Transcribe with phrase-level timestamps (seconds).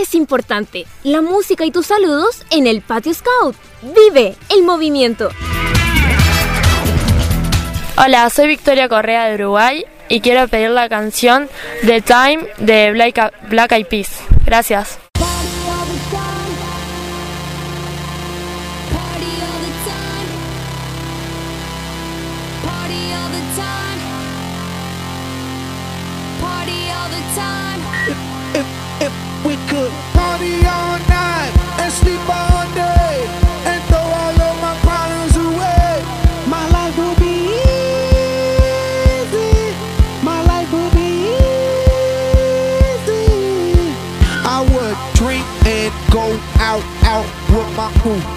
[0.00, 0.86] es importante.
[1.02, 3.56] La música y tus saludos en el Patio Scout.
[3.82, 5.28] Vive el movimiento.
[7.96, 11.48] Hola, soy Victoria Correa de Uruguay y quiero pedir la canción
[11.84, 14.20] The Time de Black, Black Eyed Peas.
[14.44, 14.98] Gracias.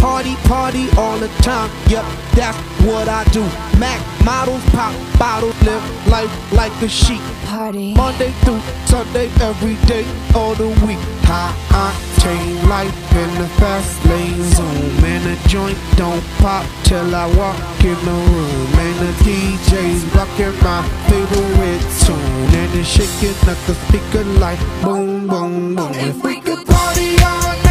[0.00, 1.70] Party, party all the time.
[1.88, 3.42] Yep, that's what I do.
[3.78, 7.20] Mac models pop bottles, live life like a sheep.
[7.44, 7.94] Party.
[7.94, 10.98] Monday through Sunday, every day, all the week.
[11.24, 15.00] High octane life in the fast lane zone.
[15.00, 18.68] Man, the joint don't pop till I walk in the room.
[18.84, 22.54] And the DJ's rocking my favorite tune.
[22.60, 25.92] And it's shaking up the speaker like boom, boom, boom.
[25.94, 27.63] If we could party all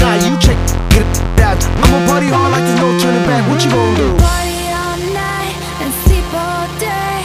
[0.00, 0.56] Nah, you check
[0.98, 1.62] it out.
[1.82, 3.42] I'ma party hard like there's no turning back.
[3.48, 4.08] What you gonna do?
[4.18, 7.20] Party all night and sleep all day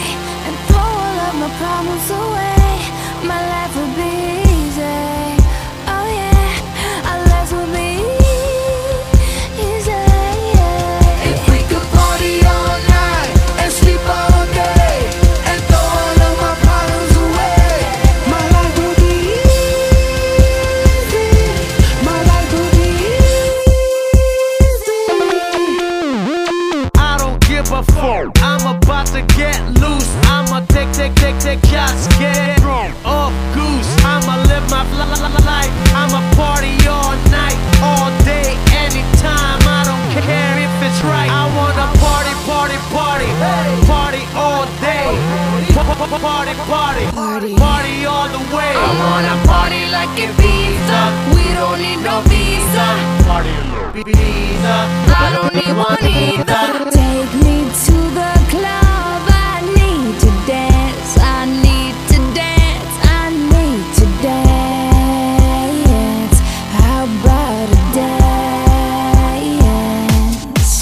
[0.46, 2.37] and throw all of my problems away.
[46.28, 48.72] party, party, party, party all the way.
[48.76, 51.00] I wanna party like a visa.
[51.34, 52.86] We don't need no visa.
[53.28, 53.54] Party
[54.04, 54.76] visa.
[55.24, 56.90] I don't need one either.
[56.90, 57.56] Take me
[57.86, 59.22] to the club.
[59.50, 61.12] I need to dance.
[61.36, 62.94] I need to dance.
[63.20, 63.22] I
[63.54, 66.36] need to dance.
[66.78, 69.68] How about a dance?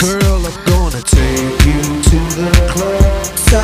[0.03, 3.25] Girl, I'm gonna take you to the club.
[3.49, 3.61] So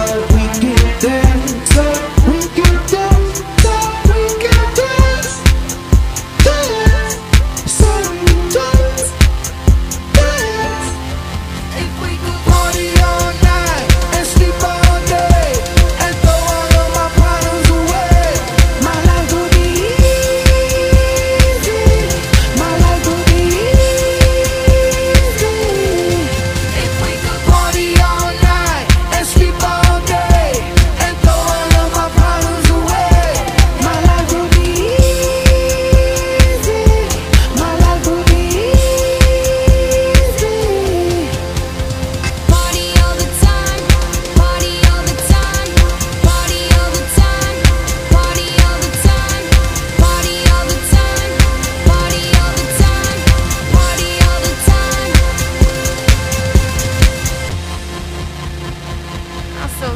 [59.82, 59.90] so.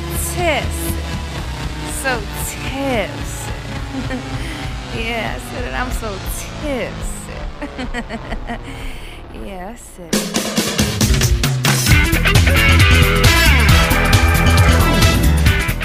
[2.02, 2.10] So
[4.98, 5.74] yeah, I.
[5.74, 6.10] I'm so
[9.44, 9.76] yeah,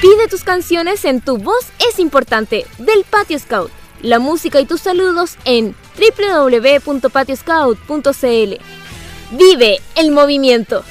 [0.01, 3.69] Pide tus canciones en Tu Voz es Importante del Patio Scout.
[4.01, 8.57] La música y tus saludos en www.patioscout.cl.
[9.38, 10.83] Vive el movimiento.